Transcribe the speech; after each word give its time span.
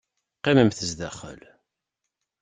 Qqimemt 0.37 0.79
zdaxel. 0.89 1.41